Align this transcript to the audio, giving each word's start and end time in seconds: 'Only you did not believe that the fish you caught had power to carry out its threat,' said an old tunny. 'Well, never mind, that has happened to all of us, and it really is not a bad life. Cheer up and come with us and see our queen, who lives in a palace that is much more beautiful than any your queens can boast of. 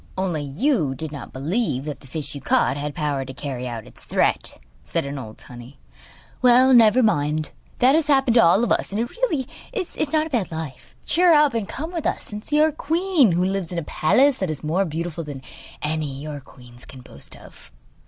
'Only 0.17 0.41
you 0.41 0.95
did 0.95 1.11
not 1.11 1.31
believe 1.31 1.85
that 1.85 1.99
the 1.99 2.07
fish 2.07 2.33
you 2.33 2.41
caught 2.41 2.75
had 2.75 2.95
power 2.95 3.23
to 3.23 3.35
carry 3.35 3.67
out 3.67 3.85
its 3.85 4.03
threat,' 4.03 4.59
said 4.81 5.05
an 5.05 5.19
old 5.19 5.37
tunny. 5.37 5.77
'Well, 6.41 6.73
never 6.73 7.03
mind, 7.03 7.51
that 7.77 7.93
has 7.93 8.07
happened 8.07 8.33
to 8.33 8.41
all 8.43 8.63
of 8.63 8.71
us, 8.71 8.91
and 8.91 8.99
it 8.99 9.11
really 9.11 9.47
is 9.71 10.11
not 10.11 10.25
a 10.25 10.29
bad 10.31 10.51
life. 10.51 10.95
Cheer 11.05 11.33
up 11.33 11.53
and 11.53 11.69
come 11.69 11.93
with 11.93 12.07
us 12.07 12.33
and 12.33 12.43
see 12.43 12.59
our 12.59 12.71
queen, 12.71 13.33
who 13.33 13.45
lives 13.45 13.71
in 13.71 13.77
a 13.77 13.83
palace 13.83 14.39
that 14.39 14.49
is 14.49 14.63
much 14.63 14.69
more 14.69 14.85
beautiful 14.85 15.23
than 15.23 15.43
any 15.83 16.19
your 16.19 16.39
queens 16.39 16.83
can 16.83 17.01
boast 17.01 17.35
of. 17.35 17.71